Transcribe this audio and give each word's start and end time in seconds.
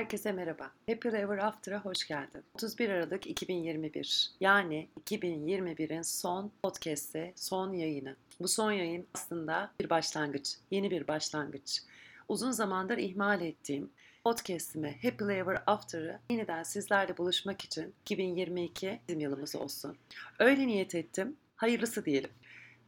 Herkese 0.00 0.32
merhaba. 0.32 0.70
Happy 0.88 1.08
Ever 1.08 1.38
After'a 1.38 1.80
hoş 1.80 2.06
geldin. 2.06 2.44
31 2.54 2.88
Aralık 2.90 3.26
2021 3.26 4.30
yani 4.40 4.88
2021'in 5.04 6.02
son 6.02 6.52
podcast'i, 6.62 7.32
son 7.36 7.72
yayını. 7.72 8.16
Bu 8.40 8.48
son 8.48 8.72
yayın 8.72 9.06
aslında 9.14 9.72
bir 9.80 9.90
başlangıç, 9.90 10.56
yeni 10.70 10.90
bir 10.90 11.08
başlangıç. 11.08 11.82
Uzun 12.28 12.50
zamandır 12.50 12.98
ihmal 12.98 13.40
ettiğim 13.40 13.90
podcast'ime 14.24 14.98
Happy 15.02 15.24
Ever 15.24 15.62
After'ı 15.66 16.18
yeniden 16.30 16.62
sizlerle 16.62 17.18
buluşmak 17.18 17.64
için 17.64 17.94
2022 18.02 19.00
bizim 19.08 19.20
yılımız 19.20 19.56
olsun. 19.56 19.96
Öyle 20.38 20.66
niyet 20.66 20.94
ettim, 20.94 21.36
hayırlısı 21.56 22.04
diyelim. 22.04 22.30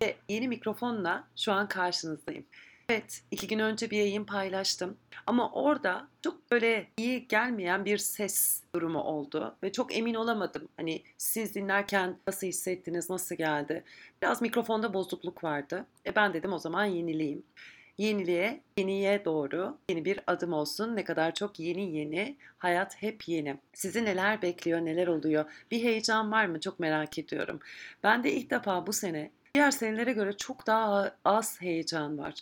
Ve 0.02 0.16
yeni 0.28 0.48
mikrofonla 0.48 1.28
şu 1.36 1.52
an 1.52 1.68
karşınızdayım. 1.68 2.44
Evet, 2.92 3.22
iki 3.30 3.46
gün 3.46 3.58
önce 3.58 3.90
bir 3.90 3.96
yayın 3.96 4.24
paylaştım. 4.24 4.96
Ama 5.26 5.52
orada 5.52 6.08
çok 6.22 6.50
böyle 6.50 6.86
iyi 6.96 7.28
gelmeyen 7.28 7.84
bir 7.84 7.98
ses 7.98 8.62
durumu 8.74 8.98
oldu. 9.00 9.56
Ve 9.62 9.72
çok 9.72 9.96
emin 9.96 10.14
olamadım. 10.14 10.68
Hani 10.76 11.02
siz 11.18 11.54
dinlerken 11.54 12.16
nasıl 12.26 12.46
hissettiniz, 12.46 13.10
nasıl 13.10 13.34
geldi? 13.34 13.84
Biraz 14.22 14.42
mikrofonda 14.42 14.94
bozukluk 14.94 15.44
vardı. 15.44 15.86
E 16.06 16.16
ben 16.16 16.34
dedim 16.34 16.52
o 16.52 16.58
zaman 16.58 16.84
yenileyim. 16.84 17.42
Yeniliğe, 17.98 18.60
yeniye 18.78 19.24
doğru 19.24 19.78
yeni 19.88 20.04
bir 20.04 20.20
adım 20.26 20.52
olsun. 20.52 20.96
Ne 20.96 21.04
kadar 21.04 21.34
çok 21.34 21.60
yeni 21.60 21.96
yeni, 21.96 22.36
hayat 22.58 23.02
hep 23.02 23.28
yeni. 23.28 23.56
Sizi 23.72 24.04
neler 24.04 24.42
bekliyor, 24.42 24.80
neler 24.80 25.06
oluyor? 25.06 25.44
Bir 25.70 25.82
heyecan 25.82 26.32
var 26.32 26.46
mı? 26.46 26.60
Çok 26.60 26.80
merak 26.80 27.18
ediyorum. 27.18 27.60
Ben 28.02 28.24
de 28.24 28.32
ilk 28.32 28.50
defa 28.50 28.86
bu 28.86 28.92
sene 28.92 29.30
diğer 29.54 29.70
senelere 29.70 30.12
göre 30.12 30.36
çok 30.36 30.66
daha 30.66 31.16
az 31.24 31.60
heyecan 31.60 32.18
var. 32.18 32.34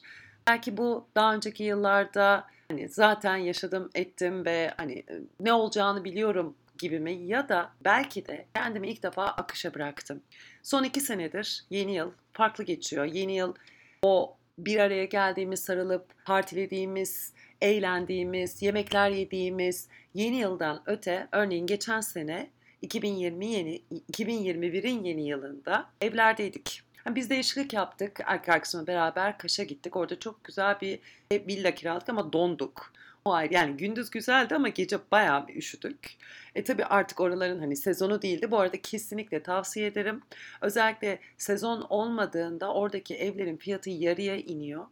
Belki 0.46 0.76
bu 0.76 1.06
daha 1.14 1.34
önceki 1.34 1.64
yıllarda 1.64 2.46
hani 2.68 2.88
zaten 2.88 3.36
yaşadım 3.36 3.90
ettim 3.94 4.44
ve 4.44 4.74
hani 4.76 4.92
e, 4.92 5.20
ne 5.40 5.52
olacağını 5.52 6.04
biliyorum 6.04 6.54
gibi 6.78 7.00
mi 7.00 7.12
ya 7.12 7.48
da 7.48 7.72
belki 7.84 8.26
de 8.26 8.46
kendimi 8.54 8.88
ilk 8.88 9.02
defa 9.02 9.26
akışa 9.26 9.74
bıraktım. 9.74 10.22
Son 10.62 10.84
iki 10.84 11.00
senedir 11.00 11.64
yeni 11.70 11.94
yıl 11.94 12.10
farklı 12.32 12.64
geçiyor. 12.64 13.04
Yeni 13.04 13.36
yıl 13.36 13.54
o 14.02 14.36
bir 14.58 14.78
araya 14.78 15.04
geldiğimiz, 15.04 15.60
sarılıp 15.60 16.24
partilediğimiz, 16.24 17.32
eğlendiğimiz, 17.60 18.62
yemekler 18.62 19.10
yediğimiz 19.10 19.88
yeni 20.14 20.36
yıldan 20.36 20.82
öte 20.86 21.28
örneğin 21.32 21.66
geçen 21.66 22.00
sene 22.00 22.50
2020 22.82 23.46
yeni 23.46 23.82
2021'in 24.12 25.04
yeni 25.04 25.28
yılında 25.28 25.90
evlerdeydik. 26.00 26.82
Biz 27.06 27.30
değişiklik 27.30 27.72
yaptık. 27.72 28.20
Erkek 28.26 28.48
arkadaşımla 28.48 28.86
beraber 28.86 29.38
Kaş'a 29.38 29.64
gittik. 29.64 29.96
Orada 29.96 30.18
çok 30.18 30.44
güzel 30.44 30.80
bir 30.80 30.98
villa 31.32 31.74
kiraladık 31.74 32.08
ama 32.08 32.32
donduk. 32.32 32.92
O 33.24 33.32
ayrı. 33.32 33.54
Yani 33.54 33.76
gündüz 33.76 34.10
güzeldi 34.10 34.54
ama 34.54 34.68
gece 34.68 34.98
bayağı 35.12 35.48
bir 35.48 35.56
üşüdük. 35.56 36.16
E 36.54 36.64
tabi 36.64 36.84
artık 36.84 37.20
oraların 37.20 37.58
hani 37.58 37.76
sezonu 37.76 38.22
değildi. 38.22 38.50
Bu 38.50 38.58
arada 38.58 38.82
kesinlikle 38.82 39.42
tavsiye 39.42 39.86
ederim. 39.86 40.22
Özellikle 40.60 41.18
sezon 41.38 41.86
olmadığında 41.88 42.74
oradaki 42.74 43.16
evlerin 43.16 43.56
fiyatı 43.56 43.90
yarıya 43.90 44.36
iniyor. 44.36 44.86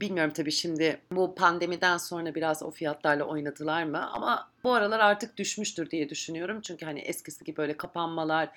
Bilmiyorum 0.00 0.32
tabii 0.32 0.52
şimdi 0.52 1.00
bu 1.12 1.34
pandemiden 1.34 1.96
sonra 1.96 2.34
biraz 2.34 2.62
o 2.62 2.70
fiyatlarla 2.70 3.24
oynadılar 3.24 3.84
mı 3.84 4.10
ama 4.10 4.50
bu 4.64 4.74
aralar 4.74 4.98
artık 4.98 5.36
düşmüştür 5.36 5.90
diye 5.90 6.08
düşünüyorum. 6.08 6.60
Çünkü 6.60 6.86
hani 6.86 7.00
eskisi 7.00 7.44
gibi 7.44 7.56
böyle 7.56 7.76
kapanmalar, 7.76 8.48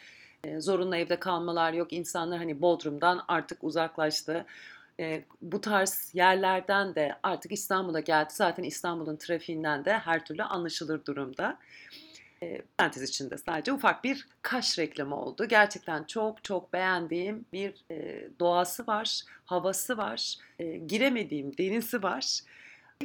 zorunlu 0.59 0.95
evde 0.95 1.19
kalmalar 1.19 1.73
yok. 1.73 1.93
İnsanlar 1.93 2.37
hani 2.37 2.61
Bodrum'dan 2.61 3.23
artık 3.27 3.63
uzaklaştı. 3.63 4.45
bu 5.41 5.61
tarz 5.61 6.11
yerlerden 6.13 6.95
de 6.95 7.15
artık 7.23 7.51
İstanbul'a 7.51 7.99
geldi. 7.99 8.29
Zaten 8.33 8.63
İstanbul'un 8.63 9.17
trafiğinden 9.17 9.85
de 9.85 9.93
her 9.97 10.25
türlü 10.25 10.43
anlaşılır 10.43 11.05
durumda. 11.05 11.57
E, 12.43 12.61
parantez 12.77 13.03
içinde 13.03 13.37
sadece 13.37 13.73
ufak 13.73 14.03
bir 14.03 14.27
kaş 14.41 14.79
reklamı 14.79 15.15
oldu. 15.15 15.45
Gerçekten 15.45 16.03
çok 16.03 16.43
çok 16.43 16.73
beğendiğim 16.73 17.45
bir 17.53 17.73
doğası 18.39 18.87
var, 18.87 19.21
havası 19.45 19.97
var, 19.97 20.35
giremediğim 20.87 21.57
denizi 21.57 22.03
var. 22.03 22.39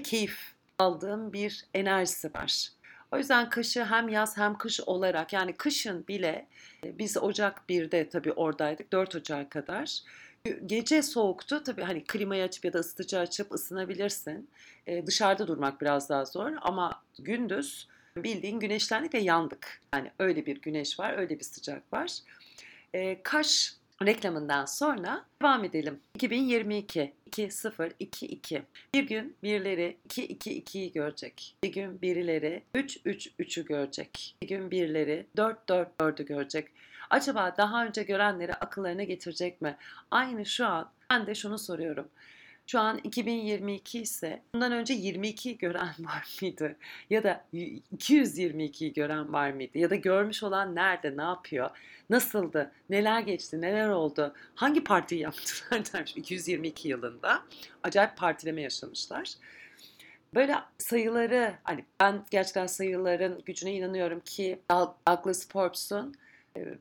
Keyif 0.05 0.39
aldığım 0.79 1.33
bir 1.33 1.65
enerjisi 1.75 2.35
var. 2.35 2.69
O 3.17 3.19
yüzden 3.19 3.51
kışı 3.51 3.85
hem 3.85 4.09
yaz 4.09 4.37
hem 4.37 4.59
kış 4.59 4.81
olarak 4.81 5.33
yani 5.33 5.53
kışın 5.53 6.07
bile 6.09 6.47
e, 6.85 6.99
biz 6.99 7.17
Ocak 7.17 7.63
1'de 7.69 8.09
tabii 8.09 8.33
oradaydık 8.33 8.93
4 8.93 9.15
Ocak 9.15 9.51
kadar. 9.51 10.01
Gece 10.67 11.03
soğuktu 11.03 11.63
tabii 11.63 11.83
hani 11.83 12.05
klimayı 12.05 12.45
açıp 12.45 12.65
ya 12.65 12.73
da 12.73 12.79
ısıtıcı 12.79 13.19
açıp 13.19 13.53
ısınabilirsin. 13.53 14.51
Ee, 14.87 15.07
dışarıda 15.07 15.47
durmak 15.47 15.81
biraz 15.81 16.09
daha 16.09 16.25
zor 16.25 16.53
ama 16.63 17.03
gündüz 17.19 17.89
bildiğin 18.17 18.61
güneşlendik 18.61 19.15
ve 19.15 19.19
yandık. 19.19 19.81
Yani 19.95 20.11
öyle 20.19 20.47
bir 20.47 20.61
güneş 20.61 20.99
var 20.99 21.19
öyle 21.19 21.39
bir 21.39 21.45
sıcak 21.45 21.93
var. 21.93 22.19
Ee, 22.95 23.23
Kaş 23.23 23.75
reklamından 24.03 24.65
sonra 24.65 25.25
devam 25.43 25.65
edelim. 25.65 26.01
2022 26.15 27.13
2022 27.27 28.63
bir 28.95 29.03
gün 29.03 29.37
birileri 29.43 29.97
222'yi 30.09 30.93
görecek. 30.93 31.57
Bir 31.63 31.73
gün 31.73 32.03
birileri 32.03 32.63
333'ü 32.75 33.65
görecek. 33.65 34.37
Bir 34.43 34.49
gün 34.49 34.71
birileri 34.71 35.27
444'ü 35.37 36.27
görecek. 36.27 36.69
Acaba 37.11 37.55
daha 37.59 37.87
önce 37.87 38.03
görenleri 38.03 38.55
akıllarına 38.55 39.03
getirecek 39.03 39.61
mi? 39.61 39.77
Aynı 40.11 40.47
şu 40.47 40.67
an 40.67 40.91
ben 41.11 41.27
de 41.27 41.35
şunu 41.35 41.59
soruyorum. 41.59 42.09
Şu 42.67 42.81
an 42.81 43.01
2022 43.05 44.01
ise 44.01 44.43
bundan 44.55 44.73
önce 44.73 44.95
22 44.95 45.59
gören 45.59 45.95
var 45.99 46.39
mıydı? 46.43 46.77
Ya 47.11 47.23
da 47.25 47.45
222'yi 47.53 48.93
gören 48.93 49.33
var 49.33 49.51
mıydı? 49.51 49.79
Ya 49.79 49.91
da 49.91 49.95
görmüş 49.95 50.43
olan 50.43 50.75
nerede, 50.75 51.17
ne 51.17 51.23
yapıyor? 51.23 51.71
Nasıldı? 52.11 52.73
Neler 52.91 53.21
geçti? 53.21 53.61
Neler 53.61 53.89
oldu? 53.89 54.35
Hangi 54.55 54.85
partiyi 54.85 55.21
yaptılar 55.21 55.83
dermiş 55.93 56.17
222 56.17 56.89
yılında. 56.89 57.43
Acayip 57.83 58.17
partileme 58.17 58.63
yaşamışlar. 58.63 59.29
Böyle 60.35 60.55
sayıları, 60.79 61.55
hani 61.65 61.85
ben 62.01 62.25
gerçekten 62.31 62.67
sayıların 62.67 63.43
gücüne 63.45 63.73
inanıyorum 63.75 64.21
ki 64.21 64.61
Douglas 64.71 65.49
Forbes'un 65.49 66.15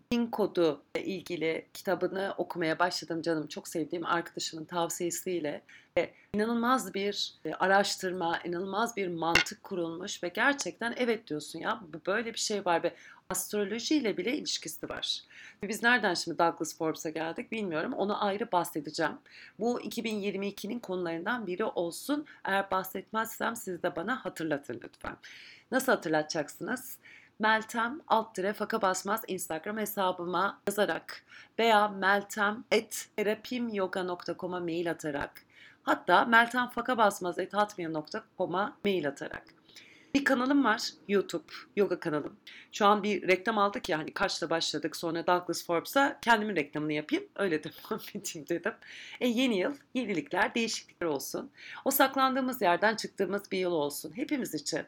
Pin 0.09 0.28
kodu 0.28 0.81
ile 0.96 1.06
ilgili 1.06 1.66
kitabını 1.74 2.34
okumaya 2.38 2.80
başladım 2.80 3.22
canım. 3.22 3.47
Çok 3.47 3.68
sevdiğim 3.68 4.06
arkadaşımın 4.06 4.66
tavsiyesiyle. 4.66 5.62
Ve 5.97 6.12
inanılmaz 6.34 6.94
bir 6.94 7.34
e, 7.46 7.53
araştırma, 7.53 8.40
inanılmaz 8.46 8.97
bir 8.97 9.08
mantık 9.08 9.63
kurulmuş 9.63 10.24
ve 10.24 10.28
gerçekten 10.28 10.94
evet 10.97 11.28
diyorsun 11.28 11.59
ya 11.59 11.81
böyle 12.08 12.34
bir 12.34 12.40
şey 12.40 12.66
var 12.66 12.84
ve 12.84 12.94
astrolojiyle 13.30 14.18
bile 14.18 14.38
ilişkisi 14.38 14.90
var. 14.90 15.22
Biz 15.63 15.84
nereden 15.84 16.13
şimdi 16.13 16.38
Douglas 16.38 16.78
Forbes'a 16.78 17.09
geldik 17.09 17.52
bilmiyorum. 17.52 17.94
Onu 17.94 18.25
ayrı 18.25 18.52
bahsedeceğim. 18.52 19.18
Bu 19.59 19.81
2022'nin 19.81 20.80
konularından 20.80 21.47
biri 21.47 21.63
olsun. 21.66 22.25
Eğer 22.46 22.72
bahsetmezsem 22.72 23.56
siz 23.56 23.84
de 23.84 23.96
bana 23.96 24.25
hatırlatın 24.25 24.80
lütfen. 24.84 25.18
Nasıl 25.72 25.92
hatırlatacaksınız? 25.92 26.97
Meltem 27.40 28.01
alt 28.07 28.38
dire 28.38 28.53
faka 28.53 28.81
basmaz 28.81 29.22
Instagram 29.28 29.78
hesabıma 29.78 30.62
yazarak 30.68 31.23
veya 31.59 31.88
meltem.terapimyoga.com'a 31.88 34.59
mail 34.59 34.91
atarak 34.91 35.45
hatta 35.84 36.25
meltemfakabasmaz.hotmail.com'a 36.25 38.78
mail 38.85 39.07
atarak. 39.07 39.44
Bir 40.13 40.25
kanalım 40.25 40.63
var 40.63 40.90
YouTube, 41.07 41.53
yoga 41.75 42.00
kanalım. 42.00 42.35
Şu 42.72 42.85
an 42.85 43.03
bir 43.03 43.28
reklam 43.28 43.57
aldık 43.57 43.90
ya 43.90 44.00
hani 44.00 44.13
kaçta 44.13 44.50
başladık 44.50 44.95
sonra 44.95 45.28
Douglas 45.28 45.66
Forbes'a 45.66 46.19
kendimin 46.22 46.56
reklamını 46.56 46.94
yapayım. 46.94 47.25
Öyle 47.35 47.63
devam 47.63 48.00
edeyim 48.09 48.47
dedim. 48.50 48.74
E 49.19 49.28
yeni 49.28 49.57
yıl, 49.57 49.74
yenilikler, 49.94 50.56
değişiklikler 50.56 51.07
olsun. 51.07 51.51
O 51.85 51.91
saklandığımız 51.91 52.62
yerden 52.62 52.95
çıktığımız 52.95 53.51
bir 53.51 53.57
yıl 53.57 53.72
olsun 53.72 54.18
hepimiz 54.18 54.53
için. 54.53 54.85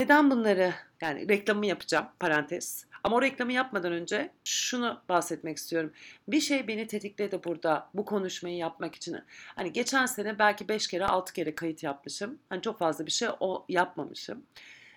Neden 0.00 0.30
bunları 0.30 0.74
yani 1.00 1.28
reklamı 1.28 1.66
yapacağım 1.66 2.06
parantez. 2.20 2.86
Ama 3.04 3.16
o 3.16 3.22
reklamı 3.22 3.52
yapmadan 3.52 3.92
önce 3.92 4.30
şunu 4.44 5.00
bahsetmek 5.08 5.56
istiyorum. 5.56 5.92
Bir 6.28 6.40
şey 6.40 6.68
beni 6.68 6.86
tetikledi 6.86 7.44
burada 7.44 7.90
bu 7.94 8.04
konuşmayı 8.04 8.56
yapmak 8.56 8.94
için. 8.94 9.16
Hani 9.54 9.72
geçen 9.72 10.06
sene 10.06 10.38
belki 10.38 10.68
5 10.68 10.86
kere 10.86 11.06
6 11.06 11.32
kere 11.32 11.54
kayıt 11.54 11.82
yapmışım. 11.82 12.38
Hani 12.48 12.62
çok 12.62 12.78
fazla 12.78 13.06
bir 13.06 13.10
şey 13.10 13.28
o 13.40 13.64
yapmamışım. 13.68 14.42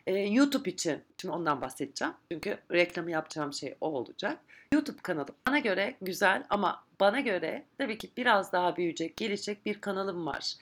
Ee, 0.08 0.14
YouTube 0.14 0.70
için 0.70 1.04
şimdi 1.22 1.36
ondan 1.36 1.62
bahsedeceğim. 1.62 2.14
Çünkü 2.32 2.58
reklamı 2.72 3.12
yapacağım 3.12 3.54
şey 3.54 3.76
o 3.82 3.88
olacak. 3.88 4.38
YouTube 4.74 5.02
kanalı 5.02 5.28
bana 5.48 5.60
göre 5.60 5.96
güzel 6.02 6.44
ama 6.50 6.84
bana 7.00 7.20
göre 7.20 7.66
tabii 7.78 7.98
ki 7.98 8.10
biraz 8.18 8.52
daha 8.52 8.76
büyüyecek, 8.76 9.18
gelişecek 9.18 9.66
bir 9.66 9.82
kanalım 9.82 10.26
var. 10.26 10.56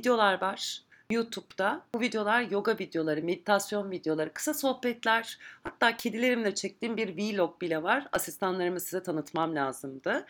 Videolar 0.00 0.40
var 0.40 0.85
YouTube'da 1.10 1.82
bu 1.94 2.00
videolar 2.00 2.42
yoga 2.42 2.78
videoları, 2.78 3.22
meditasyon 3.22 3.90
videoları, 3.90 4.32
kısa 4.32 4.54
sohbetler, 4.54 5.38
hatta 5.64 5.96
kedilerimle 5.96 6.54
çektiğim 6.54 6.96
bir 6.96 7.16
vlog 7.16 7.60
bile 7.60 7.82
var. 7.82 8.06
Asistanlarımı 8.12 8.80
size 8.80 9.02
tanıtmam 9.02 9.54
lazımdı. 9.54 10.26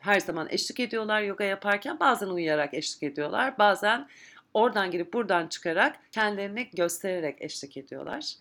Her 0.00 0.20
zaman 0.20 0.46
eşlik 0.50 0.80
ediyorlar 0.80 1.22
yoga 1.22 1.44
yaparken. 1.44 2.00
Bazen 2.00 2.26
uyuyarak 2.26 2.74
eşlik 2.74 3.02
ediyorlar. 3.02 3.58
Bazen 3.58 4.08
oradan 4.54 4.90
girip 4.90 5.12
buradan 5.12 5.46
çıkarak 5.46 5.96
kendilerini 6.12 6.70
göstererek 6.72 7.42
eşlik 7.42 7.76
ediyorlar. 7.76 8.34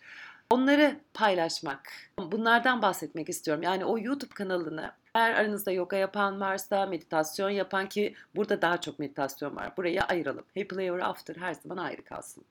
Onları 0.52 1.00
paylaşmak, 1.14 1.92
bunlardan 2.20 2.82
bahsetmek 2.82 3.30
istiyorum. 3.30 3.64
Yani 3.64 3.86
o 3.86 4.00
YouTube 4.00 4.34
kanalını 4.34 4.92
eğer 5.16 5.32
aranızda 5.32 5.72
yoga 5.72 5.98
yapan 5.98 6.40
varsa, 6.40 6.86
meditasyon 6.86 7.50
yapan 7.50 7.90
ki 7.90 8.16
burada 8.36 8.62
daha 8.62 8.82
çok 8.82 9.00
meditasyon 9.00 9.56
var. 9.56 9.78
Burayı 9.78 10.02
ayıralım. 10.02 10.46
Happy 10.58 10.86
Ever 10.86 11.00
After 11.00 11.36
her 11.36 11.54
zaman 11.54 11.78
ayrı 11.78 12.04
kalsın. 12.04 12.46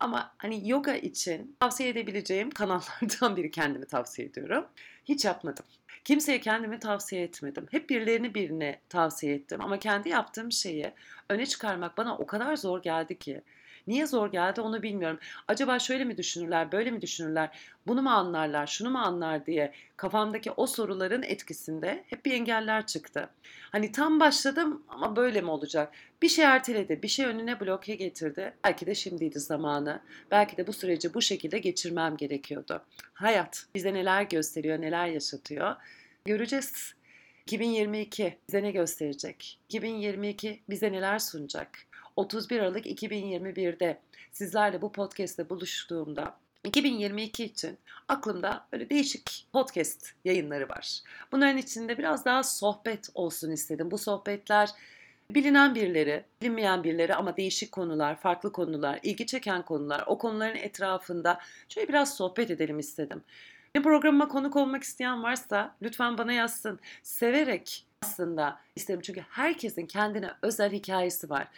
Ama 0.00 0.34
hani 0.38 0.68
yoga 0.68 0.94
için 0.94 1.56
tavsiye 1.60 1.88
edebileceğim 1.88 2.50
kanallardan 2.50 3.36
biri 3.36 3.50
kendimi 3.50 3.86
tavsiye 3.86 4.28
ediyorum. 4.28 4.66
Hiç 5.04 5.24
yapmadım. 5.24 5.64
Kimseye 6.04 6.40
kendimi 6.40 6.78
tavsiye 6.78 7.22
etmedim. 7.22 7.66
Hep 7.70 7.90
birilerini 7.90 8.34
birine 8.34 8.80
tavsiye 8.88 9.34
ettim. 9.34 9.60
Ama 9.60 9.78
kendi 9.78 10.08
yaptığım 10.08 10.52
şeyi 10.52 10.92
öne 11.28 11.46
çıkarmak 11.46 11.98
bana 11.98 12.16
o 12.18 12.26
kadar 12.26 12.56
zor 12.56 12.82
geldi 12.82 13.18
ki. 13.18 13.42
Niye 13.86 14.06
zor 14.06 14.32
geldi 14.32 14.60
onu 14.60 14.82
bilmiyorum. 14.82 15.18
Acaba 15.48 15.78
şöyle 15.78 16.04
mi 16.04 16.16
düşünürler, 16.16 16.72
böyle 16.72 16.90
mi 16.90 17.02
düşünürler, 17.02 17.58
bunu 17.86 18.02
mu 18.02 18.10
anlarlar, 18.10 18.66
şunu 18.66 18.90
mu 18.90 18.98
anlar 18.98 19.46
diye 19.46 19.72
kafamdaki 19.96 20.50
o 20.50 20.66
soruların 20.66 21.22
etkisinde 21.22 22.04
hep 22.06 22.24
bir 22.24 22.32
engeller 22.32 22.86
çıktı. 22.86 23.28
Hani 23.72 23.92
tam 23.92 24.20
başladım 24.20 24.82
ama 24.88 25.16
böyle 25.16 25.40
mi 25.40 25.50
olacak? 25.50 25.92
Bir 26.22 26.28
şey 26.28 26.44
erteledi, 26.44 27.02
bir 27.02 27.08
şey 27.08 27.26
önüne 27.26 27.60
bloke 27.60 27.94
getirdi. 27.94 28.54
Belki 28.64 28.86
de 28.86 28.94
şimdiydi 28.94 29.40
zamanı. 29.40 30.00
Belki 30.30 30.56
de 30.56 30.66
bu 30.66 30.72
süreci 30.72 31.14
bu 31.14 31.22
şekilde 31.22 31.58
geçirmem 31.58 32.16
gerekiyordu. 32.16 32.82
Hayat 33.14 33.66
bize 33.74 33.94
neler 33.94 34.22
gösteriyor, 34.22 34.80
neler 34.80 35.06
yaşatıyor. 35.06 35.76
Göreceğiz. 36.24 36.94
2022 37.46 38.38
bize 38.48 38.62
ne 38.62 38.70
gösterecek? 38.70 39.58
2022 39.68 40.60
bize 40.68 40.92
neler 40.92 41.18
sunacak? 41.18 41.89
31 42.20 42.60
Aralık 42.60 42.86
2021'de 42.86 44.00
sizlerle 44.32 44.82
bu 44.82 44.92
podcast'te 44.92 45.50
buluştuğumda 45.50 46.36
2022 46.64 47.44
için 47.44 47.78
aklımda 48.08 48.66
böyle 48.72 48.90
değişik 48.90 49.46
podcast 49.52 50.12
yayınları 50.24 50.68
var. 50.68 51.00
Bunların 51.32 51.56
içinde 51.56 51.98
biraz 51.98 52.24
daha 52.24 52.42
sohbet 52.42 53.08
olsun 53.14 53.50
istedim. 53.50 53.90
Bu 53.90 53.98
sohbetler 53.98 54.70
bilinen 55.30 55.74
birileri, 55.74 56.24
bilinmeyen 56.40 56.84
birileri 56.84 57.14
ama 57.14 57.36
değişik 57.36 57.72
konular, 57.72 58.20
farklı 58.20 58.52
konular, 58.52 59.00
ilgi 59.02 59.26
çeken 59.26 59.62
konular, 59.62 60.04
o 60.06 60.18
konuların 60.18 60.56
etrafında 60.56 61.40
şöyle 61.68 61.88
biraz 61.88 62.16
sohbet 62.16 62.50
edelim 62.50 62.78
istedim. 62.78 63.22
Bir 63.74 63.82
programıma 63.82 64.28
konuk 64.28 64.56
olmak 64.56 64.82
isteyen 64.82 65.22
varsa 65.22 65.76
lütfen 65.82 66.18
bana 66.18 66.32
yazsın. 66.32 66.80
Severek 67.02 67.86
aslında 68.02 68.60
isterim 68.76 69.00
çünkü 69.00 69.20
herkesin 69.20 69.86
kendine 69.86 70.30
özel 70.42 70.72
hikayesi 70.72 71.30
var. 71.30 71.48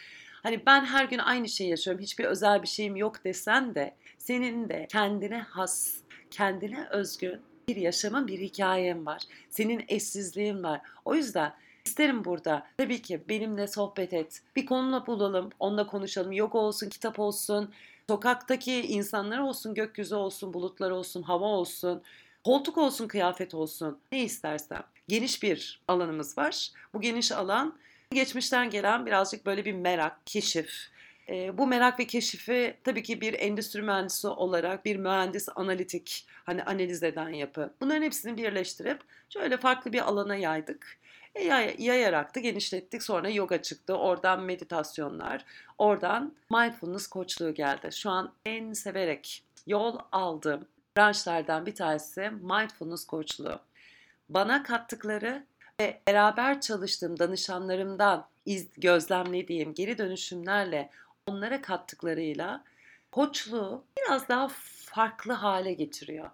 Hani 0.42 0.66
ben 0.66 0.84
her 0.84 1.04
gün 1.04 1.18
aynı 1.18 1.48
şeyi 1.48 1.70
yaşıyorum, 1.70 2.02
hiçbir 2.02 2.24
özel 2.24 2.62
bir 2.62 2.68
şeyim 2.68 2.96
yok 2.96 3.24
desen 3.24 3.74
de 3.74 3.94
senin 4.18 4.68
de 4.68 4.86
kendine 4.90 5.38
has, 5.38 5.96
kendine 6.30 6.86
özgün 6.90 7.40
bir 7.68 7.76
yaşamın 7.76 8.26
bir 8.26 8.38
hikayen 8.40 9.06
var. 9.06 9.22
Senin 9.50 9.84
eşsizliğin 9.88 10.62
var. 10.62 10.80
O 11.04 11.14
yüzden 11.14 11.54
isterim 11.84 12.24
burada 12.24 12.66
tabii 12.78 13.02
ki 13.02 13.22
benimle 13.28 13.66
sohbet 13.66 14.12
et. 14.12 14.42
Bir 14.56 14.66
konuyla 14.66 15.06
bulalım, 15.06 15.50
onunla 15.58 15.86
konuşalım. 15.86 16.32
Yoga 16.32 16.58
olsun, 16.58 16.88
kitap 16.88 17.18
olsun, 17.18 17.72
sokaktaki 18.08 18.80
insanlar 18.80 19.38
olsun, 19.38 19.74
gökyüzü 19.74 20.14
olsun, 20.14 20.54
bulutlar 20.54 20.90
olsun, 20.90 21.22
hava 21.22 21.46
olsun. 21.46 22.02
Koltuk 22.44 22.78
olsun, 22.78 23.08
kıyafet 23.08 23.54
olsun, 23.54 23.98
ne 24.12 24.22
istersen. 24.24 24.82
Geniş 25.08 25.42
bir 25.42 25.82
alanımız 25.88 26.38
var. 26.38 26.70
Bu 26.94 27.00
geniş 27.00 27.32
alan 27.32 27.78
Geçmişten 28.14 28.70
gelen 28.70 29.06
birazcık 29.06 29.46
böyle 29.46 29.64
bir 29.64 29.72
merak, 29.72 30.26
keşif. 30.26 30.92
E, 31.28 31.58
bu 31.58 31.66
merak 31.66 32.00
ve 32.00 32.06
keşifi 32.06 32.76
tabii 32.84 33.02
ki 33.02 33.20
bir 33.20 33.34
endüstri 33.34 33.82
mühendisi 33.82 34.28
olarak 34.28 34.84
bir 34.84 34.96
mühendis 34.96 35.48
analitik 35.56 36.26
hani 36.44 36.62
analiz 36.62 37.02
eden 37.02 37.28
yapı. 37.28 37.74
Bunların 37.80 38.02
hepsini 38.02 38.36
birleştirip 38.36 39.00
şöyle 39.28 39.56
farklı 39.56 39.92
bir 39.92 40.00
alana 40.00 40.36
yaydık. 40.36 40.98
E, 41.34 41.44
yay, 41.44 41.76
yayarak 41.78 42.34
da 42.34 42.40
genişlettik. 42.40 43.02
Sonra 43.02 43.28
yoga 43.28 43.62
çıktı. 43.62 43.94
Oradan 43.94 44.42
meditasyonlar. 44.42 45.44
Oradan 45.78 46.34
mindfulness 46.50 47.06
koçluğu 47.06 47.54
geldi. 47.54 47.88
Şu 47.92 48.10
an 48.10 48.32
en 48.46 48.72
severek 48.72 49.44
yol 49.66 49.98
aldığım 50.12 50.66
branşlardan 50.96 51.66
bir 51.66 51.74
tanesi 51.74 52.30
mindfulness 52.30 53.06
koçluğu. 53.06 53.60
Bana 54.28 54.62
kattıkları 54.62 55.46
ve 55.80 56.00
beraber 56.08 56.60
çalıştığım 56.60 57.18
danışanlarımdan 57.18 58.26
iz, 58.46 58.68
gözlemlediğim 58.76 59.74
geri 59.74 59.98
dönüşümlerle 59.98 60.90
onlara 61.26 61.62
kattıklarıyla 61.62 62.64
koçluğu 63.12 63.84
biraz 63.98 64.28
daha 64.28 64.48
farklı 64.84 65.32
hale 65.32 65.72
getiriyor. 65.72 66.30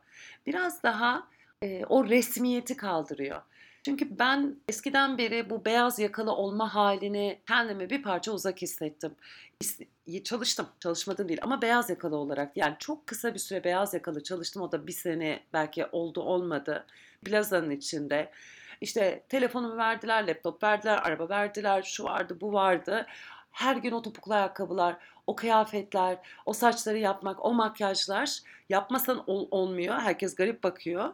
Biraz 0.46 0.82
daha 0.82 1.29
e, 1.62 1.85
o 1.85 2.08
resmiyeti 2.08 2.76
kaldırıyor. 2.76 3.43
Çünkü 3.85 4.19
ben 4.19 4.56
eskiden 4.69 5.19
beri 5.19 5.50
bu 5.50 5.64
beyaz 5.64 5.99
yakalı 5.99 6.32
olma 6.32 6.75
halini 6.75 7.38
kendime 7.49 7.90
bir 7.90 8.02
parça 8.02 8.32
uzak 8.32 8.62
hissettim. 8.62 9.14
Çalıştım, 10.25 10.67
çalışmadım 10.81 11.29
değil 11.29 11.40
ama 11.43 11.62
beyaz 11.62 11.90
yakalı 11.90 12.17
olarak 12.17 12.56
yani 12.56 12.76
çok 12.79 13.06
kısa 13.06 13.35
bir 13.35 13.38
süre 13.38 13.64
beyaz 13.64 13.94
yakalı 13.94 14.23
çalıştım. 14.23 14.62
O 14.62 14.73
da 14.73 14.87
bir 14.87 14.93
sene 14.93 15.40
belki 15.52 15.87
oldu 15.87 16.20
olmadı. 16.20 16.87
Plazanın 17.25 17.70
içinde 17.70 18.31
işte 18.80 19.22
telefonumu 19.28 19.76
verdiler, 19.76 20.28
laptop 20.28 20.62
verdiler, 20.62 20.98
araba 21.04 21.28
verdiler, 21.28 21.82
şu 21.82 22.04
vardı, 22.04 22.38
bu 22.40 22.52
vardı. 22.52 23.06
Her 23.52 23.76
gün 23.76 23.92
o 23.92 24.02
topuklu 24.02 24.34
ayakkabılar, 24.34 24.96
o 25.26 25.36
kıyafetler, 25.36 26.19
o 26.46 26.52
saçları 26.52 26.98
yapmak, 26.98 27.44
o 27.44 27.54
makyajlar 27.54 28.38
yapmasan 28.69 29.25
ol, 29.26 29.48
olmuyor. 29.50 29.94
Herkes 29.98 30.34
garip 30.34 30.62
bakıyor. 30.62 31.12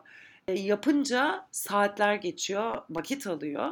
E, 0.48 0.52
yapınca 0.52 1.46
saatler 1.50 2.14
geçiyor, 2.14 2.82
vakit 2.90 3.26
alıyor. 3.26 3.70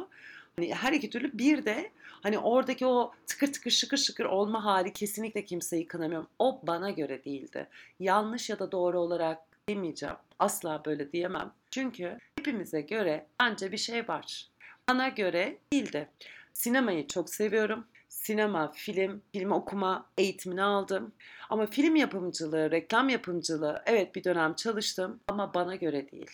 Hani 0.55 0.73
her 0.73 0.93
iki 0.93 1.09
türlü 1.09 1.37
bir 1.37 1.65
de 1.65 1.91
hani 2.23 2.39
oradaki 2.39 2.85
o 2.85 3.13
tıkır 3.27 3.53
tıkır 3.53 3.71
şıkır 3.71 3.97
şıkır 3.97 4.25
olma 4.25 4.65
hali 4.65 4.93
kesinlikle 4.93 5.45
kimseyi 5.45 5.87
kınamıyorum. 5.87 6.27
O 6.39 6.59
bana 6.63 6.89
göre 6.89 7.23
değildi. 7.23 7.67
Yanlış 7.99 8.49
ya 8.49 8.59
da 8.59 8.71
doğru 8.71 8.99
olarak 8.99 9.39
demeyeceğim. 9.69 10.15
Asla 10.39 10.81
böyle 10.85 11.11
diyemem. 11.11 11.51
Çünkü 11.71 12.17
hepimize 12.43 12.81
göre 12.81 13.25
bence 13.39 13.71
bir 13.71 13.77
şey 13.77 14.07
var. 14.07 14.47
Bana 14.89 15.07
göre 15.07 15.57
değildi. 15.73 16.09
Sinemayı 16.53 17.07
çok 17.07 17.29
seviyorum. 17.29 17.85
Sinema, 18.09 18.71
film, 18.71 19.21
film 19.33 19.51
okuma 19.51 20.05
eğitimini 20.17 20.63
aldım. 20.63 21.11
Ama 21.49 21.65
film 21.65 21.95
yapımcılığı, 21.95 22.71
reklam 22.71 23.09
yapımcılığı 23.09 23.83
evet 23.85 24.15
bir 24.15 24.23
dönem 24.23 24.53
çalıştım 24.53 25.19
ama 25.27 25.53
bana 25.53 25.75
göre 25.75 26.11
değil. 26.11 26.31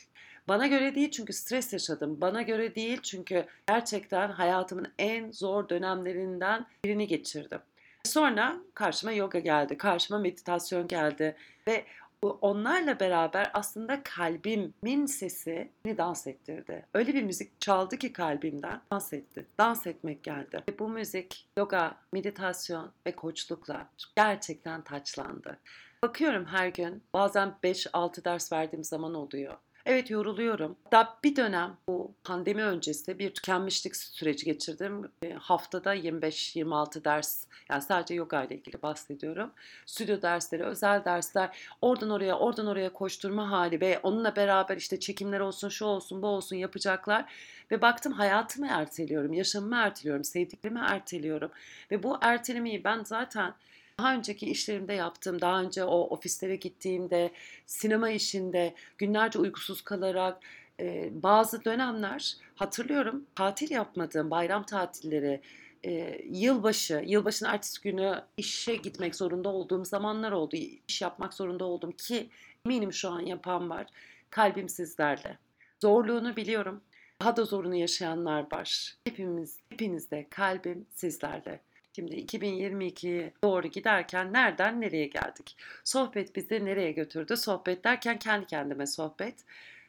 Bana 0.48 0.68
göre 0.68 0.96
değil 0.96 1.12
çünkü 1.12 1.34
stres 1.34 1.74
yaşadım. 1.74 2.22
Bana 2.22 2.42
göre 2.42 2.76
değil 2.76 3.00
çünkü 3.04 3.46
gerçekten 3.68 4.32
hayatımın 4.32 4.88
en 5.00 5.32
zor 5.32 5.70
dönemlerinden 5.70 6.66
birini 6.86 7.08
geçirdim. 7.08 7.60
Sonra 8.04 8.56
karşıma 8.74 9.12
yoga 9.12 9.40
geldi, 9.40 9.78
karşıma 9.78 10.20
meditasyon 10.20 10.88
geldi 10.88 11.36
ve 11.68 11.86
onlarla 12.28 13.00
beraber 13.00 13.52
aslında 13.54 14.04
kalbimin 14.04 15.06
sesi 15.06 15.72
beni 15.86 15.98
dans 15.98 16.28
ettirdi. 16.28 16.86
Öyle 16.94 17.14
bir 17.14 17.24
müzik 17.24 17.62
çaldı 17.62 17.98
ki 17.98 18.14
kalbimden 18.14 18.82
dans 18.92 19.14
etti. 19.14 19.46
Dans 19.58 19.88
etmek 19.88 20.24
geldi. 20.24 20.64
Ve 20.70 20.80
bu 20.80 20.90
müzik 20.90 21.48
yoga, 21.58 21.96
meditasyon 22.12 22.92
ve 23.06 23.12
koçlukla 23.12 23.90
gerçekten 24.16 24.82
taçlandı. 24.82 25.58
Bakıyorum 26.04 26.46
her 26.46 26.68
gün 26.68 27.04
bazen 27.14 27.56
5-6 27.64 28.26
ders 28.26 28.52
verdiğim 28.52 28.84
zaman 28.84 29.14
oluyor. 29.14 29.58
Evet 29.86 30.10
yoruluyorum. 30.10 30.76
Hatta 30.84 31.18
bir 31.24 31.36
dönem 31.36 31.78
bu 31.88 32.14
pandemi 32.24 32.64
öncesi 32.64 33.20
bir 33.20 33.34
tükenmişlik 33.34 33.96
süreci 33.96 34.46
geçirdim. 34.46 35.12
E, 35.24 35.34
haftada 35.34 35.96
25-26 35.96 37.04
ders 37.04 37.46
yani 37.70 37.82
sadece 37.82 38.14
yoga 38.14 38.44
ile 38.44 38.56
ilgili 38.56 38.82
bahsediyorum. 38.82 39.52
Stüdyo 39.86 40.22
dersleri, 40.22 40.64
özel 40.64 41.06
dersler, 41.06 41.58
oradan 41.82 42.10
oraya, 42.10 42.38
oradan 42.38 42.68
oraya 42.68 42.94
koşturma 42.94 43.52
hali 43.52 43.82
ve 43.82 44.00
onunla 44.04 44.36
beraber 44.36 44.78
işte 44.78 45.00
çekimler 45.00 45.40
olsun, 45.40 45.70
şu 45.70 45.86
olsun, 45.86 46.22
bu 46.22 46.28
olsun 46.28 46.56
yapacaklar. 46.56 47.26
Ve 47.72 47.82
baktım 47.82 48.14
hayatımı 48.14 48.68
erteliyorum, 48.70 49.34
yaşamımı 49.34 49.76
erteliyorum, 49.76 50.24
sevdiklerimi 50.24 50.80
erteliyorum. 50.80 51.52
Ve 51.92 52.04
bu 52.04 52.18
ertelemeyi 52.22 52.84
ben 52.84 53.04
zaten 53.04 53.54
daha 54.00 54.14
önceki 54.14 54.46
işlerimde 54.46 54.94
yaptığım, 54.94 55.42
daha 55.42 55.62
önce 55.62 55.84
o 55.84 56.00
ofislere 56.00 56.56
gittiğimde, 56.56 57.32
sinema 57.66 58.10
işinde 58.10 58.74
günlerce 58.98 59.40
uykusuz 59.40 59.82
kalarak 59.82 60.38
e, 60.80 61.10
bazı 61.24 61.66
dönemler 61.66 62.36
hatırlıyorum 62.56 63.26
tatil 63.36 63.72
yapmadığım, 63.72 64.32
bayram 64.32 64.64
tatilleri, 64.64 65.42
e, 65.86 66.22
yılbaşı, 66.30 67.04
yılbaşının 67.06 67.50
ertesi 67.50 67.82
günü 67.82 68.22
işe 68.38 68.76
gitmek 68.76 69.16
zorunda 69.16 69.50
olduğum 69.50 69.86
zamanlar 69.86 70.32
oldu. 70.32 70.56
İş 70.88 71.02
yapmak 71.02 71.34
zorunda 71.34 71.66
oldum 71.66 71.92
ki 71.92 72.30
eminim 72.66 72.94
şu 72.94 73.10
an 73.10 73.20
yapan 73.20 73.70
var. 73.70 73.88
Kalbim 74.30 74.70
sizlerle. 74.70 75.38
Zorluğunu 75.82 76.36
biliyorum. 76.36 76.82
Daha 77.22 77.36
da 77.38 77.46
zorunu 77.46 77.76
yaşayanlar 77.76 78.46
var. 78.52 78.96
Hepimiz, 79.04 79.58
hepinizde 79.70 80.28
kalbim 80.30 80.86
sizlerle. 80.94 81.60
Şimdi 81.96 82.16
2022'ye 82.16 83.34
doğru 83.44 83.68
giderken 83.68 84.34
nereden 84.34 84.82
nereye 84.82 85.06
geldik? 85.06 85.58
Sohbet 85.84 86.36
bizi 86.36 86.66
nereye 86.66 86.92
götürdü? 86.92 87.38
Sohbet 87.38 87.84
derken 87.84 88.20
kendi 88.20 88.46
kendime 88.46 88.88
sohbet. 88.88 89.36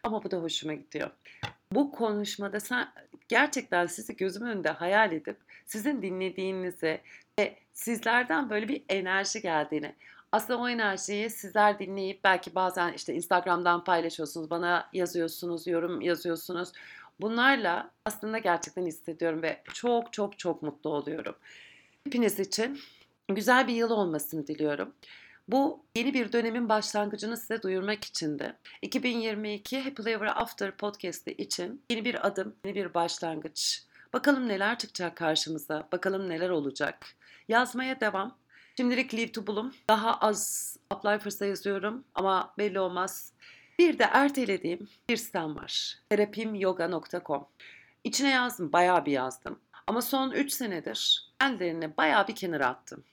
Ama 0.04 0.25
bu 0.25 0.30
da 0.30 0.37
hoşuma 0.37 0.75
gidiyor. 0.75 1.11
Bu 1.73 1.92
konuşmada 1.92 2.61
sen 2.61 2.92
gerçekten 3.28 3.87
sizi 3.87 4.16
gözümün 4.16 4.50
önünde 4.50 4.71
hayal 4.71 5.12
edip 5.12 5.37
sizin 5.66 6.02
dinlediğinizi 6.02 7.00
ve 7.38 7.57
sizlerden 7.73 8.50
böyle 8.50 8.69
bir 8.69 8.85
enerji 8.88 9.40
geldiğini 9.40 9.95
aslında 10.33 10.61
o 10.61 10.69
enerjiyi 10.69 11.30
sizler 11.30 11.78
dinleyip 11.78 12.25
belki 12.25 12.54
bazen 12.54 12.92
işte 12.92 13.14
Instagram'dan 13.14 13.85
paylaşıyorsunuz, 13.85 14.50
bana 14.50 14.88
yazıyorsunuz, 14.92 15.66
yorum 15.66 16.00
yazıyorsunuz. 16.00 16.73
Bunlarla 17.21 17.90
aslında 18.04 18.38
gerçekten 18.38 18.87
hissediyorum 18.87 19.42
ve 19.42 19.62
çok 19.73 20.12
çok 20.12 20.38
çok 20.38 20.62
mutlu 20.62 20.90
oluyorum. 20.90 21.35
Hepiniz 22.07 22.40
için 22.40 22.80
güzel 23.28 23.69
bir 23.69 23.75
yıl 23.75 23.90
olmasını 23.90 24.47
diliyorum. 24.47 24.95
Bu 25.49 25.85
yeni 25.97 26.14
bir 26.14 26.33
dönemin 26.33 26.69
başlangıcını 26.69 27.37
size 27.37 27.62
duyurmak 27.62 28.04
için 28.04 28.38
de 28.38 28.57
2022 28.83 29.80
Happy 29.80 30.11
Ever 30.11 30.26
After 30.26 30.76
podcast'i 30.76 31.33
için 31.33 31.83
yeni 31.90 32.04
bir 32.04 32.26
adım, 32.26 32.54
yeni 32.64 32.75
bir 32.75 32.95
başlangıç. 32.95 33.83
Bakalım 34.12 34.49
neler 34.49 34.78
çıkacak 34.78 35.16
karşımıza, 35.16 35.88
bakalım 35.92 36.28
neler 36.28 36.50
olacak. 36.50 37.07
Yazmaya 37.49 38.00
devam. 38.00 38.37
Şimdilik 38.76 39.14
Leave 39.14 39.33
to 39.33 39.47
Bloom. 39.47 39.73
Daha 39.88 40.14
az 40.14 40.76
Uplifers'a 40.95 41.47
yazıyorum 41.47 42.04
ama 42.14 42.54
belli 42.59 42.80
olmaz. 42.80 43.33
Bir 43.78 43.99
de 43.99 44.04
ertelediğim 44.04 44.88
bir 45.09 45.16
sitem 45.16 45.57
var. 45.57 45.99
terapimyoga.com. 46.11 47.47
İçine 48.04 48.30
yazdım, 48.30 48.73
bayağı 48.73 49.07
bir 49.07 49.12
yazdım. 49.12 49.59
Ama 49.87 50.02
son 50.02 50.30
3 50.30 50.52
senedir 50.52 51.29
kendilerini 51.40 51.97
bayağı 51.97 52.28
bir 52.28 52.35
kenara 52.35 52.66
attım. 52.66 53.04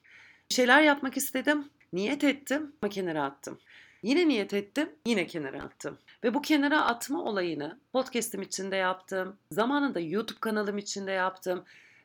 Bir 0.50 0.55
şeyler 0.55 0.81
yapmak 0.81 1.17
istedim, 1.17 1.69
niyet 1.93 2.24
ettim 2.24 2.75
ama 2.81 2.89
kenara 2.89 3.24
attım. 3.24 3.60
Yine 4.03 4.27
niyet 4.27 4.53
ettim, 4.53 4.89
yine 5.05 5.27
kenara 5.27 5.63
attım. 5.63 5.98
Ve 6.24 6.34
bu 6.34 6.41
kenara 6.41 6.86
atma 6.86 7.24
olayını 7.24 7.79
podcast'im 7.93 8.41
içinde 8.41 8.75
yaptım. 8.75 9.36
Zamanında 9.51 10.00
YouTube 10.00 10.39
kanalım 10.39 10.77
içinde 10.77 11.12
yaptım. 11.12 11.63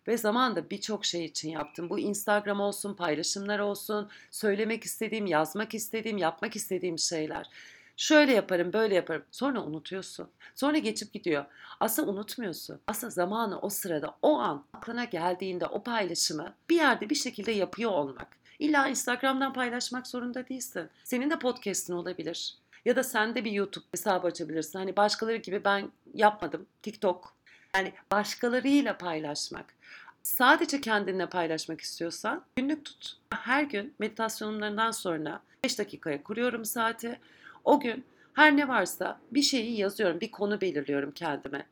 Ve 0.09 0.17
zamanında 0.17 0.71
birçok 0.71 1.05
şey 1.05 1.25
için 1.25 1.51
yaptım. 1.51 1.91
Bu 1.91 1.99
Instagram 1.99 2.61
olsun, 2.61 2.95
paylaşımlar 2.95 3.59
olsun, 3.59 4.09
söylemek 4.31 4.85
istediğim, 4.85 5.27
yazmak 5.27 5.75
istediğim, 5.75 6.19
yapmak 6.19 6.57
istediğim 6.57 6.99
şeyler. 6.99 7.47
Şöyle 7.97 8.33
yaparım, 8.33 8.73
böyle 8.73 8.95
yaparım. 8.95 9.23
Sonra 9.31 9.63
unutuyorsun. 9.63 10.29
Sonra 10.55 10.79
geçip 10.79 11.13
gidiyor. 11.13 11.45
Aslında 11.81 12.11
unutmuyorsun. 12.11 12.81
Aslında 12.87 13.11
zamanı 13.11 13.61
o 13.61 13.69
sırada, 13.69 14.15
o 14.23 14.39
an 14.39 14.65
aklına 14.73 15.05
geldiğinde 15.05 15.67
o 15.67 15.83
paylaşımı 15.83 16.55
bir 16.71 16.77
yerde 16.77 17.11
bir 17.11 17.15
şekilde 17.15 17.53
yapıyor 17.53 17.91
olmak. 17.91 18.29
İlla 18.59 18.89
Instagram'dan 18.89 19.53
paylaşmak 19.53 20.07
zorunda 20.07 20.49
değilsin. 20.49 20.89
Senin 21.05 21.31
de 21.31 21.39
podcast'in 21.39 21.93
olabilir. 21.93 22.57
Ya 22.85 22.97
da 22.97 23.05
sen 23.05 23.35
de 23.35 23.45
bir 23.45 23.53
YouTube 23.53 23.85
hesabı 23.93 24.27
açabilirsin. 24.27 24.79
Hani 24.79 24.97
başkaları 24.97 25.37
gibi 25.37 25.65
ben 25.65 25.91
yapmadım. 26.15 26.67
TikTok. 26.83 27.35
Yani 27.75 27.93
başkalarıyla 28.11 28.99
paylaşmak. 28.99 29.75
Sadece 30.23 30.81
kendinle 30.81 31.27
paylaşmak 31.27 31.81
istiyorsan 31.81 32.45
günlük 32.57 32.85
tut. 32.85 33.17
Her 33.31 33.63
gün 33.63 33.95
meditasyonlarından 33.99 34.91
sonra 34.91 35.43
5 35.65 35.79
dakikaya 35.79 36.23
kuruyorum 36.23 36.65
saati. 36.65 37.21
O 37.65 37.81
gün 37.81 38.05
her 38.33 38.57
ne 38.57 38.69
varsa 38.69 39.21
bir 39.31 39.43
şeyi 39.43 39.79
yazıyorum, 39.79 40.21
bir 40.21 40.31
konu 40.31 40.61
belirliyorum 40.61 41.13
kendime. 41.13 41.67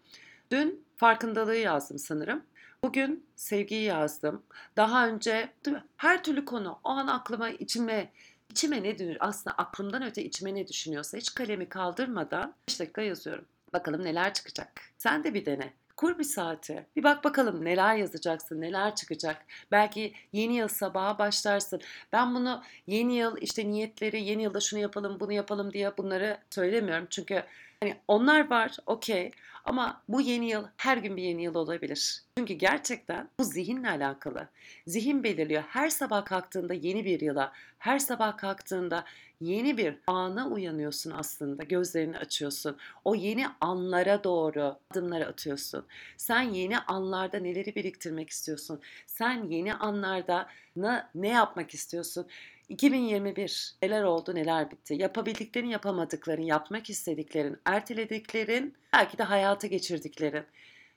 Dün 0.50 0.85
farkındalığı 0.97 1.56
yazdım 1.56 1.99
sanırım. 1.99 2.42
Bugün 2.85 3.26
sevgiyi 3.37 3.82
yazdım. 3.82 4.42
Daha 4.76 5.09
önce 5.09 5.52
her 5.97 6.25
türlü 6.25 6.44
konu 6.44 6.78
o 6.85 6.88
an 6.88 7.06
aklıma 7.06 7.50
içime 7.50 8.12
içime 8.50 8.82
ne 8.82 8.99
düşünür 8.99 9.16
aslında 9.20 9.56
aklımdan 9.56 10.02
öte 10.02 10.25
içime 10.25 10.54
ne 10.54 10.68
düşünüyorsa 10.68 11.18
hiç 11.18 11.35
kalemi 11.35 11.68
kaldırmadan 11.68 12.54
5 12.68 12.80
dakika 12.80 13.02
yazıyorum. 13.02 13.44
Bakalım 13.73 14.04
neler 14.04 14.35
çıkacak. 14.35 14.80
Sen 14.99 15.25
de 15.25 15.35
bir 15.35 15.47
dene. 15.47 15.73
Kur 16.00 16.19
bir 16.19 16.25
saati. 16.25 16.87
Bir 16.97 17.02
bak 17.02 17.25
bakalım 17.25 17.64
neler 17.64 17.97
yazacaksın, 17.97 18.61
neler 18.61 18.95
çıkacak. 18.95 19.47
Belki 19.71 20.12
yeni 20.33 20.57
yıl 20.57 20.69
sabaha 20.69 21.19
başlarsın. 21.19 21.80
Ben 22.12 22.35
bunu 22.35 22.62
yeni 22.87 23.14
yıl 23.16 23.37
işte 23.40 23.71
niyetleri, 23.71 24.23
yeni 24.23 24.42
yılda 24.42 24.61
şunu 24.61 24.80
yapalım, 24.80 25.21
bunu 25.21 25.33
yapalım 25.33 25.73
diye 25.73 25.99
bunları 25.99 26.38
söylemiyorum. 26.50 27.07
Çünkü 27.11 27.42
hani 27.82 27.96
onlar 28.08 28.50
var, 28.50 28.76
okey. 28.87 29.30
Ama 29.64 30.02
bu 30.08 30.20
yeni 30.20 30.50
yıl 30.50 30.64
her 30.76 30.96
gün 30.96 31.16
bir 31.16 31.22
yeni 31.22 31.42
yıl 31.42 31.54
olabilir. 31.54 32.22
Çünkü 32.38 32.54
gerçekten 32.54 33.28
bu 33.38 33.44
zihinle 33.44 33.90
alakalı. 33.90 34.49
Zihin 34.87 35.25
belirliyor. 35.25 35.62
Her 35.62 35.88
sabah 35.88 36.25
kalktığında 36.25 36.75
yeni 36.75 37.04
bir 37.04 37.20
yıla, 37.20 37.52
her 37.78 37.99
sabah 37.99 38.37
kalktığında 38.37 39.04
yeni 39.40 39.76
bir 39.78 39.94
ana 40.06 40.49
uyanıyorsun 40.49 41.10
aslında. 41.10 41.62
Gözlerini 41.64 42.18
açıyorsun. 42.18 42.76
O 43.04 43.14
yeni 43.14 43.46
anlara 43.60 44.25
doğru 44.25 44.76
adımları 44.90 45.26
atıyorsun. 45.26 45.87
Sen 46.16 46.42
yeni 46.42 46.78
anlarda 46.78 47.38
neleri 47.38 47.75
biriktirmek 47.75 48.30
istiyorsun? 48.30 48.80
Sen 49.06 49.44
yeni 49.49 49.75
anlarda 49.75 50.49
ne, 50.76 51.06
ne 51.14 51.28
yapmak 51.28 51.75
istiyorsun? 51.75 52.26
2021 52.70 53.74
neler 53.82 54.02
oldu 54.02 54.34
neler 54.34 54.70
bitti. 54.70 54.94
Yapabildiklerin 54.94 55.68
yapamadıkların, 55.68 56.42
yapmak 56.42 56.90
istediklerin, 56.90 57.58
ertelediklerin, 57.64 58.74
belki 58.92 59.18
de 59.18 59.22
hayata 59.22 59.66
geçirdiklerin. 59.66 60.44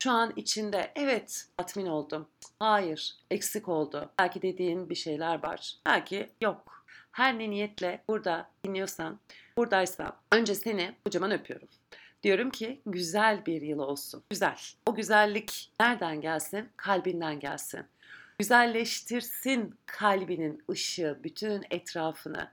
Şu 0.04 0.12
an 0.12 0.34
içinde 0.36 0.92
evet 0.96 1.46
tatmin 1.58 1.86
oldum. 1.86 2.28
Hayır 2.60 3.16
eksik 3.32 3.70
oldu. 3.70 4.10
Belki 4.20 4.42
dediğin 4.42 4.90
bir 4.90 4.96
şeyler 4.96 5.44
var. 5.44 5.78
Belki 5.86 6.30
yok. 6.42 6.86
Her 7.12 7.40
ne 7.40 7.50
niyetle 7.50 8.04
burada 8.08 8.50
dinliyorsan, 8.66 9.20
buradaysan 9.58 10.16
önce 10.32 10.56
seni 10.56 10.96
kocaman 11.06 11.32
öpüyorum. 11.32 11.68
Diyorum 12.24 12.50
ki 12.50 12.82
güzel 12.86 13.46
bir 13.46 13.62
yıl 13.62 13.80
olsun. 13.80 14.24
Güzel. 14.30 14.58
O 14.86 14.96
güzellik 14.96 15.72
nereden 15.80 16.22
gelsin? 16.22 16.70
Kalbinden 16.78 17.40
gelsin 17.40 17.86
güzelleştirsin 18.44 19.76
kalbinin 19.86 20.64
ışığı, 20.72 21.20
bütün 21.24 21.64
etrafını. 21.70 22.52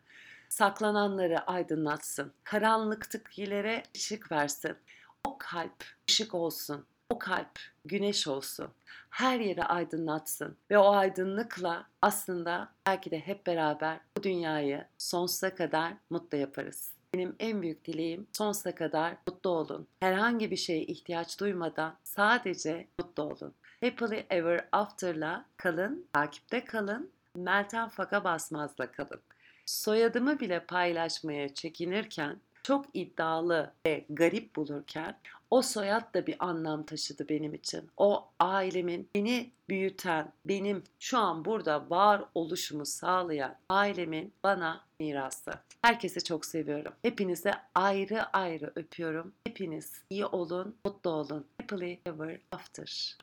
Saklananları 0.49 1.47
aydınlatsın. 1.47 2.32
Karanlıktakilere 2.44 3.82
ışık 3.97 4.32
versin. 4.32 4.76
O 5.25 5.38
kalp 5.38 5.85
ışık 6.11 6.35
olsun. 6.35 6.87
O 7.09 7.18
kalp 7.18 7.59
güneş 7.85 8.28
olsun. 8.28 8.68
Her 9.11 9.40
yeri 9.40 9.64
aydınlatsın 9.64 10.56
ve 10.70 10.78
o 10.78 10.90
aydınlıkla 10.90 11.87
aslında 12.02 12.73
belki 12.87 13.11
de 13.11 13.20
hep 13.20 13.47
beraber 13.47 14.00
bu 14.18 14.23
dünyayı 14.23 14.85
sonsuza 14.99 15.54
kadar 15.54 15.92
mutlu 16.11 16.38
yaparız. 16.38 16.92
Benim 17.14 17.37
en 17.38 17.62
büyük 17.62 17.85
dileğim 17.85 18.26
sonsuza 18.32 18.75
kadar 18.75 19.16
mutlu 19.26 19.50
olun. 19.50 19.87
Herhangi 20.00 20.50
bir 20.50 20.56
şeye 20.56 20.82
ihtiyaç 20.82 21.40
duymadan 21.40 21.97
sadece 22.04 22.87
mutlu 22.99 23.23
olun. 23.23 23.54
Happily 23.84 24.26
Ever 24.30 24.68
After'la 24.72 25.44
kalın, 25.56 26.06
takipte 26.12 26.64
kalın, 26.64 27.10
Meltem 27.34 27.88
Faka 27.88 28.25
Basmaz'la 28.25 28.92
kalın. 28.92 29.20
Soyadımı 29.66 30.40
bile 30.40 30.60
paylaşmaya 30.64 31.54
çekinirken, 31.54 32.37
çok 32.62 32.87
iddialı 32.94 33.72
ve 33.87 34.04
garip 34.10 34.56
bulurken 34.56 35.18
o 35.50 35.62
soyad 35.62 36.14
da 36.14 36.26
bir 36.26 36.37
anlam 36.38 36.82
taşıdı 36.82 37.28
benim 37.28 37.54
için. 37.54 37.90
O 37.96 38.28
ailemin 38.40 39.08
beni 39.14 39.50
büyüten, 39.68 40.32
benim 40.44 40.84
şu 40.99 41.18
an 41.18 41.44
burada 41.44 41.90
var 41.90 42.25
oluşumu 42.34 42.87
sağlayan 42.87 43.56
ailemin 43.68 44.32
bana 44.42 44.84
mirası. 45.00 45.52
Herkese 45.82 46.20
çok 46.20 46.46
seviyorum. 46.46 46.92
Hepinize 47.02 47.52
ayrı 47.75 48.25
ayrı 48.25 48.72
öpüyorum. 48.76 49.32
Hepiniz 49.46 50.02
iyi 50.10 50.26
olun, 50.26 50.76
mutlu 50.84 51.10
olun. 51.10 51.46
Happily 51.60 51.99
ever 52.06 52.38
after. 52.52 53.16